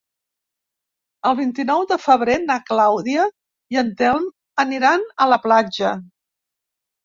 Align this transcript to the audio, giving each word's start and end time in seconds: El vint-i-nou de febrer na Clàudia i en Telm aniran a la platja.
El 1.31 1.37
vint-i-nou 1.39 1.83
de 1.91 1.97
febrer 2.07 2.39
na 2.47 2.57
Clàudia 2.71 3.27
i 3.77 3.81
en 3.85 3.95
Telm 4.03 4.29
aniran 4.67 5.09
a 5.29 5.33
la 5.37 5.43
platja. 5.49 5.97